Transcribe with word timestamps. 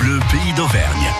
Bleu, 0.00 0.18
pays 0.30 0.52
d'Auvergne. 0.54 1.12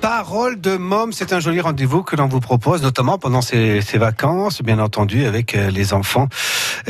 Parole 0.00 0.60
de 0.60 0.76
Môme, 0.76 1.12
c'est 1.12 1.32
un 1.32 1.38
joli 1.38 1.60
rendez-vous 1.60 2.02
que 2.02 2.16
l'on 2.16 2.26
vous 2.26 2.40
propose, 2.40 2.82
notamment 2.82 3.18
pendant 3.18 3.40
ces, 3.40 3.80
ces, 3.80 3.98
vacances, 3.98 4.62
bien 4.62 4.80
entendu, 4.80 5.24
avec 5.24 5.54
euh, 5.54 5.70
les 5.70 5.94
enfants 5.94 6.28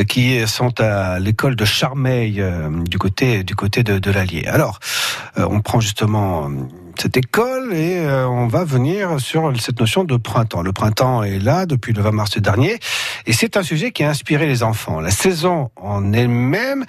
qui 0.08 0.46
sont 0.46 0.80
à 0.80 1.18
l'école 1.18 1.56
de 1.56 1.64
Charmeil, 1.64 2.40
euh, 2.40 2.70
du 2.84 2.98
côté 2.98 3.44
du 3.44 3.54
côté 3.54 3.82
de, 3.82 4.10
l'Allier. 4.10 4.46
Alors, 4.46 4.78
on 5.36 5.60
prend 5.60 5.80
justement 5.80 6.50
cette 6.98 7.16
école 7.16 7.72
et 7.72 7.98
euh, 7.98 8.28
on 8.28 8.46
va 8.46 8.64
venir 8.64 9.20
sur 9.20 9.52
cette 9.60 9.80
notion 9.80 10.04
de 10.04 10.16
printemps. 10.16 10.62
Le 10.62 10.72
printemps 10.72 11.22
est 11.22 11.38
là 11.38 11.66
depuis 11.66 11.92
le 11.92 12.02
20 12.02 12.12
mars 12.12 12.38
dernier 12.38 12.78
et 13.26 13.32
c'est 13.32 13.56
un 13.56 13.62
sujet 13.62 13.92
qui 13.92 14.04
a 14.04 14.10
inspiré 14.10 14.46
les 14.46 14.62
enfants. 14.62 15.00
La 15.00 15.10
saison 15.10 15.70
en 15.76 16.12
elle-même, 16.12 16.84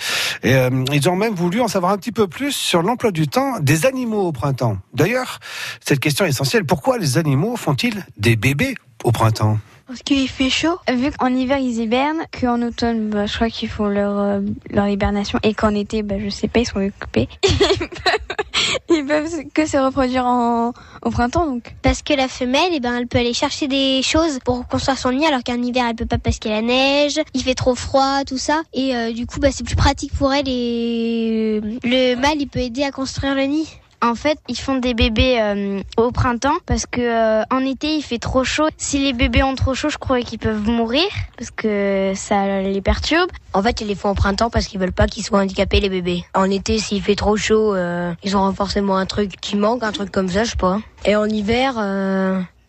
euh, 0.46 0.83
ils 0.92 1.10
ont 1.10 1.15
même 1.15 1.33
voulu 1.33 1.61
en 1.61 1.68
savoir 1.68 1.92
un 1.92 1.97
petit 1.97 2.11
peu 2.11 2.28
plus 2.28 2.51
sur 2.51 2.82
l'emploi 2.82 3.11
du 3.11 3.28
temps 3.28 3.60
des 3.60 3.86
animaux 3.86 4.28
au 4.28 4.32
printemps. 4.32 4.78
D'ailleurs, 4.93 5.39
cette 5.79 6.00
question 6.00 6.25
est 6.25 6.29
essentielle. 6.29 6.65
Pourquoi 6.65 6.97
les 6.97 7.18
animaux 7.18 7.56
font-ils 7.56 8.06
des 8.18 8.36
bébés 8.36 8.75
au 9.04 9.11
printemps? 9.11 9.57
Parce 9.87 10.01
qu'il 10.01 10.28
fait 10.28 10.50
chaud. 10.50 10.78
Vu 10.92 11.11
qu'en 11.11 11.33
hiver 11.33 11.57
ils 11.57 11.79
hibernent, 11.79 12.24
qu'en 12.39 12.61
automne, 12.61 13.10
bah, 13.10 13.25
je 13.25 13.36
crois 13.36 13.50
qu'ils 13.50 13.69
font 13.69 13.87
leur, 13.87 14.18
euh, 14.18 14.41
leur 14.69 14.87
hibernation 14.87 15.39
et 15.43 15.54
qu'en 15.54 15.75
été, 15.75 16.04
bah, 16.04 16.15
je 16.19 16.29
sais 16.29 16.47
pas, 16.47 16.60
ils 16.60 16.65
sont 16.65 16.79
occupés. 16.79 17.28
ils 18.89 19.05
peuvent 19.05 19.29
que 19.54 19.65
se 19.65 19.77
reproduire 19.77 20.25
en, 20.25 20.74
au 21.01 21.10
printemps 21.10 21.46
donc. 21.46 21.75
Parce 21.82 22.01
que 22.01 22.14
la 22.14 22.27
femelle, 22.27 22.71
eh 22.74 22.79
ben, 22.79 22.97
elle 22.97 23.07
peut 23.07 23.19
aller 23.19 23.33
chercher 23.33 23.68
des 23.68 24.01
choses 24.01 24.39
pour 24.43 24.68
construire 24.68 24.97
son 24.97 25.11
nid 25.11 25.25
alors 25.25 25.43
qu'en 25.43 25.61
hiver 25.61 25.86
elle 25.89 25.96
peut 25.96 26.05
pas 26.05 26.18
parce 26.18 26.39
qu'il 26.39 26.52
y 26.52 26.54
a 26.54 26.61
la 26.61 26.68
neige, 26.68 27.19
il 27.33 27.43
fait 27.43 27.55
trop 27.55 27.75
froid, 27.75 28.24
tout 28.25 28.38
ça. 28.38 28.63
Et 28.74 28.96
euh, 28.96 29.11
du 29.11 29.25
coup, 29.25 29.39
bah, 29.39 29.50
c'est 29.52 29.65
plus 29.65 29.75
pratique 29.75 30.13
pour 30.13 30.33
elle 30.33 30.47
et 30.47 31.61
le 31.83 32.16
mâle 32.16 32.38
il 32.39 32.47
peut 32.47 32.59
aider 32.59 32.83
à 32.83 32.91
construire 32.91 33.36
le 33.36 33.44
nid. 33.44 33.67
En 34.03 34.16
fait, 34.16 34.38
ils 34.50 34.59
font 34.59 34.75
des 34.75 34.94
bébés 34.94 35.39
euh, 35.39 35.81
au 35.95 36.11
printemps 36.11 36.58
parce 36.66 36.86
que 36.86 37.00
euh, 37.00 37.41
en 37.50 37.66
été 37.66 37.95
il 37.95 38.02
fait 38.02 38.17
trop 38.17 38.44
chaud. 38.44 38.67
Si 38.75 39.00
les 39.00 39.14
bébés 39.14 39.44
ont 39.44 39.55
trop 39.55 39.75
chaud, 39.75 39.88
je 39.88 39.97
crois 39.97 40.19
qu'ils 40.19 40.39
peuvent 40.39 40.67
mourir 40.67 41.05
parce 41.38 41.52
que 41.52 42.11
ça 42.14 42.59
les 42.61 42.81
perturbe. 42.81 43.30
En 43.53 43.64
fait, 43.64 43.80
ils 43.80 43.88
les 43.88 43.95
font 43.95 44.09
au 44.09 44.14
printemps 44.14 44.50
parce 44.50 44.67
qu'ils 44.67 44.81
veulent 44.81 44.92
pas 44.92 45.08
qu'ils 45.08 45.23
soient 45.23 45.39
handicapés 45.39 45.80
les 45.80 45.88
bébés. 45.88 46.25
En 46.33 46.52
été, 46.52 46.80
s'il 46.80 47.02
fait 47.02 47.16
trop 47.16 47.38
chaud, 47.38 47.75
euh, 47.75 48.14
ils 48.23 48.36
auront 48.36 48.52
forcément 48.52 48.97
un 48.97 49.05
truc 49.05 49.39
qui 49.39 49.55
manque, 49.55 49.83
un 49.83 49.94
truc 49.94 50.11
comme 50.11 50.27
ça, 50.27 50.44
je 50.44 50.49
sais 50.49 50.58
pas. 50.58 50.80
Et 51.05 51.16
en 51.16 51.25
hiver, 51.25 51.75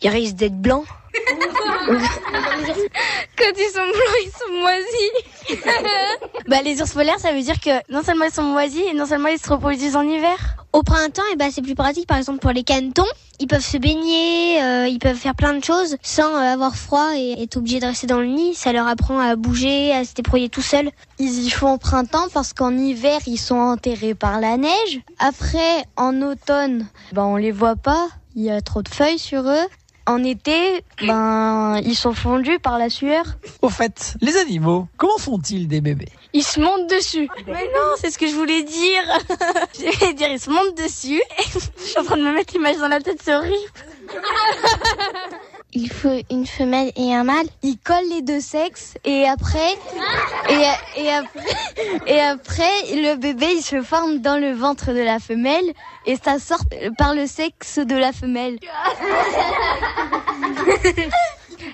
ils 0.03 0.09
risquent 0.09 0.37
d'être 0.37 0.61
blancs. 0.61 0.85
Quand 3.37 3.53
ils 3.57 3.73
sont 3.73 3.81
blancs, 3.81 4.21
ils 4.25 4.31
sont 4.39 4.53
moisis. 4.61 5.65
bah, 6.47 6.63
les 6.63 6.81
ours 6.81 6.93
polaires, 6.93 7.19
ça 7.19 7.33
veut 7.33 7.43
dire 7.43 7.59
que 7.61 7.71
non 7.93 8.05
seulement 8.05 8.27
ils 8.27 8.33
sont 8.33 8.45
moisis, 8.45 8.85
et 8.89 8.95
non 8.95 9.07
seulement 9.07 9.29
ils 9.29 9.41
se 9.41 9.51
reproduisent 9.51 9.97
en 9.97 10.03
hiver. 10.03 10.39
Au 10.75 10.83
printemps, 10.83 11.23
eh 11.33 11.37
bah, 11.37 11.53
c'est 11.53 11.63
plus 11.63 11.77
pratique, 11.77 12.09
par 12.09 12.19
exemple 12.19 12.41
pour 12.41 12.51
les 12.51 12.65
canetons. 12.65 13.05
Ils 13.39 13.47
peuvent 13.47 13.65
se 13.65 13.79
baigner, 13.79 14.61
euh, 14.61 14.89
ils 14.89 14.99
peuvent 14.99 15.17
faire 15.17 15.37
plein 15.37 15.55
de 15.55 15.63
choses 15.63 15.97
sans 16.03 16.35
euh, 16.35 16.53
avoir 16.53 16.75
froid 16.75 17.13
et 17.17 17.41
être 17.41 17.59
obligés 17.59 17.79
de 17.79 17.87
rester 17.87 18.09
dans 18.09 18.19
le 18.19 18.27
nid. 18.27 18.55
Ça 18.55 18.73
leur 18.73 18.89
apprend 18.89 19.21
à 19.21 19.37
bouger, 19.37 19.93
à 19.93 20.05
se 20.05 20.15
débrouiller 20.15 20.49
tout 20.49 20.63
seul. 20.63 20.91
Ils 21.21 21.45
y 21.45 21.51
font 21.51 21.75
au 21.75 21.79
printemps 21.79 22.27
parce 22.35 22.53
qu'en 22.53 22.77
hiver, 22.77 23.21
ils 23.29 23.39
sont 23.39 23.55
enterrés 23.55 24.17
par 24.17 24.41
la 24.41 24.57
neige. 24.57 25.01
Après, 25.21 25.85
en 25.97 26.21
automne, 26.23 26.89
bah, 27.13 27.25
on 27.25 27.37
les 27.37 27.53
voit 27.53 27.77
pas. 27.77 28.09
Il 28.35 28.43
y 28.43 28.51
a 28.51 28.61
trop 28.61 28.83
de 28.83 28.89
feuilles 28.89 29.21
sur 29.21 29.49
eux. 29.49 29.67
En 30.07 30.23
été, 30.23 30.85
ben, 31.07 31.81
ils 31.83 31.97
sont 31.97 32.13
fondus 32.13 32.59
par 32.59 32.79
la 32.79 32.91
sueur. 32.91 33.25
Au 33.63 33.71
fait, 33.71 34.15
les 34.21 34.37
animaux, 34.37 34.87
comment 34.99 35.17
font-ils 35.17 35.67
des 35.67 35.81
bébés? 35.81 36.13
Ils 36.35 36.43
se 36.43 36.61
montent 36.61 36.91
dessus. 36.91 37.29
Mais 37.47 37.65
non, 37.75 37.95
c'est 37.97 38.11
ce 38.11 38.19
que 38.19 38.27
je 38.27 38.35
voulais 38.35 38.65
dire. 38.65 39.03
je 39.79 39.99
voulais 39.99 40.13
dire, 40.13 40.29
ils 40.29 40.41
se 40.41 40.51
montent 40.51 40.77
dessus. 40.77 41.23
je 41.79 41.83
suis 41.83 41.99
en 41.99 42.05
train 42.05 42.19
de 42.19 42.23
me 42.23 42.35
mettre 42.35 42.53
l'image 42.53 42.77
dans 42.77 42.89
la 42.89 43.01
tête, 43.01 43.19
c'est 43.23 43.35
horrible. 43.35 43.55
il 45.75 45.91
faut 45.91 46.21
une 46.31 46.47
femelle 46.47 46.93
et 46.97 47.15
un 47.15 47.25
mâle. 47.25 47.47
Ils 47.63 47.79
collent 47.79 48.09
les 48.09 48.23
deux 48.23 48.41
sexes 48.41 48.95
et 49.05 49.29
après, 49.29 49.75
et, 50.49 50.65
après, 51.11 51.41
et 52.07 52.21
après, 52.21 52.71
le 52.93 53.17
bébé 53.17 53.47
il 53.57 53.63
se 53.63 53.83
forme 53.83 54.19
dans 54.19 54.39
le 54.39 54.53
ventre 54.53 54.93
de 54.93 55.01
la 55.01 55.19
femelle 55.19 55.73
et 56.07 56.17
ça 56.17 56.39
sort 56.39 56.63
par 56.97 57.15
le 57.15 57.27
sexe 57.27 57.79
de 57.79 57.97
la 57.97 58.13
femelle. 58.13 58.59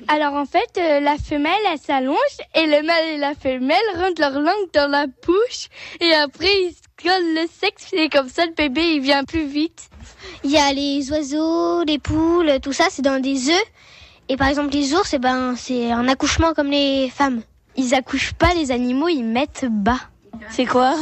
Alors 0.09 0.35
en 0.35 0.47
fait, 0.47 0.79
euh, 0.79 1.01
la 1.01 1.17
femelle 1.17 1.53
elle 1.71 1.79
s'allonge 1.79 2.17
et 2.55 2.67
le 2.67 2.83
mâle 2.83 3.05
et 3.13 3.17
la 3.17 3.35
femelle 3.35 3.79
rentrent 3.97 4.21
leur 4.21 4.41
langue 4.41 4.71
dans 4.73 4.91
la 4.91 5.07
bouche 5.07 5.69
et 6.01 6.13
après 6.15 6.53
ils 6.63 6.75
collent 7.03 7.35
le 7.35 7.47
sexe 7.61 7.93
et 7.93 8.09
comme 8.09 8.29
ça 8.29 8.47
le 8.47 8.53
bébé 8.53 8.83
il 8.95 9.01
vient 9.01 9.25
plus 9.25 9.47
vite. 9.47 9.91
Il 10.45 10.51
y 10.51 10.59
a 10.59 10.73
les 10.73 11.11
oiseaux, 11.11 11.85
les 11.85 11.99
poules, 11.99 12.61
tout 12.63 12.73
ça, 12.73 12.85
c'est 12.91 13.03
dans 13.03 13.21
des 13.21 13.49
œufs. 13.49 13.65
Et 14.29 14.37
par 14.37 14.49
exemple, 14.49 14.73
les 14.73 14.95
ours, 14.95 15.13
eh 15.13 15.19
ben, 15.19 15.55
c'est 15.57 15.91
un 15.91 16.07
accouchement 16.09 16.55
comme 16.55 16.71
les 16.71 17.11
femmes. 17.11 17.41
Ils 17.77 17.95
accouchent 17.95 18.35
pas 18.35 18.55
les 18.55 18.71
animaux, 18.71 19.09
ils 19.09 19.25
mettent 19.25 19.67
bas. 19.69 20.01
C'est 20.51 20.67
quoi 20.67 20.95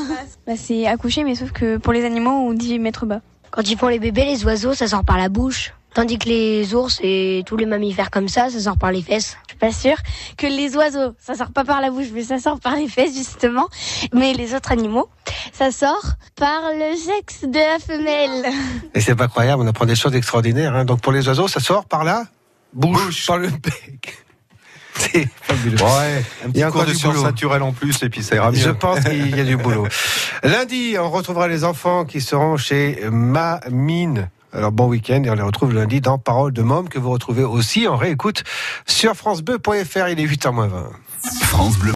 bah, 0.47 0.55
C'est 0.57 0.87
accoucher, 0.87 1.25
mais 1.25 1.35
sauf 1.35 1.53
que 1.53 1.77
pour 1.77 1.93
les 1.93 2.05
animaux, 2.05 2.31
on 2.31 2.53
dit 2.53 2.79
mettre 2.79 3.07
bas. 3.07 3.21
Quand 3.51 3.69
ils 3.69 3.77
font 3.77 3.89
les 3.89 3.99
bébés, 3.99 4.25
les 4.25 4.45
oiseaux, 4.45 4.75
ça 4.75 4.87
sort 4.89 5.05
par 5.05 5.19
la 5.19 5.29
bouche. 5.29 5.73
Tandis 5.95 6.19
que 6.19 6.29
les 6.29 6.75
ours 6.75 7.01
et 7.03 7.43
tous 7.47 7.57
les 7.57 7.67
mammifères 7.67 8.11
comme 8.11 8.29
ça, 8.29 8.51
ça 8.51 8.61
sort 8.61 8.79
par 8.79 8.93
les 8.93 9.03
fesses. 9.03 9.37
Je 9.47 9.53
suis 9.53 9.59
pas 9.59 9.73
sûre 9.73 9.97
que 10.37 10.47
les 10.47 10.77
oiseaux, 10.77 11.15
ça 11.19 11.35
sort 11.35 11.51
pas 11.51 11.65
par 11.65 11.81
la 11.81 11.91
bouche, 11.91 12.09
mais 12.13 12.23
ça 12.23 12.39
sort 12.39 12.61
par 12.61 12.77
les 12.77 12.89
fesses 12.89 13.17
justement. 13.17 13.69
Mais 14.13 14.33
les 14.35 14.55
autres 14.55 14.71
animaux, 14.71 15.09
ça 15.53 15.71
sort 15.73 16.13
par 16.37 16.61
le 16.73 16.97
sexe 16.97 17.43
de 17.43 17.59
la 17.59 17.79
femelle. 17.79 18.53
Et 18.95 19.01
c'est 19.01 19.17
pas 19.17 19.29
croyable, 19.29 19.63
on 19.63 19.67
apprend 19.67 19.87
des 19.87 19.97
choses 19.97 20.15
extraordinaires. 20.15 20.75
Hein. 20.75 20.85
Donc 20.85 21.01
pour 21.01 21.13
les 21.13 21.27
oiseaux, 21.27 21.49
ça 21.49 21.61
sort 21.61 21.87
par 21.87 22.05
la 22.05 22.25
bouche, 22.73 23.27
par 23.27 23.39
le 23.39 23.49
bec. 23.49 24.19
C'est 24.99 25.29
fabuleux. 25.43 25.81
Ouais, 25.81 26.25
un 26.45 26.51
petit 26.51 26.63
cours 26.73 26.85
de 26.85 26.93
sciences 26.93 27.23
naturelles 27.23 27.63
en 27.63 27.73
plus, 27.73 28.03
et 28.03 28.09
puis 28.09 28.23
ça 28.23 28.35
ira 28.35 28.51
mieux. 28.51 28.59
Je 28.59 28.71
pense 28.71 29.01
qu'il 29.01 29.37
y 29.37 29.41
a 29.41 29.45
du 29.45 29.57
boulot. 29.57 29.87
Lundi, 30.43 30.97
on 30.99 31.09
retrouvera 31.09 31.47
les 31.47 31.65
enfants 31.65 32.05
qui 32.05 32.21
seront 32.21 32.57
chez 32.57 32.99
Mamine. 33.11 34.29
Alors 34.53 34.73
bon 34.73 34.87
week-end 34.89 35.23
et 35.25 35.31
on 35.31 35.35
les 35.35 35.43
retrouve 35.43 35.75
lundi 35.75 36.01
dans 36.01 36.19
Parole 36.19 36.53
de 36.53 36.63
Môme 36.63 36.89
que 36.89 36.99
vous 36.99 37.11
retrouvez 37.11 37.45
aussi 37.45 37.87
en 37.87 37.97
réécoute 37.97 38.45
sur 38.87 39.15
francebleu.fr. 39.15 40.09
Il 40.09 40.21
est 40.21 40.27
8h20. 40.27 40.71
France 41.43 41.79
Bleu. 41.79 41.87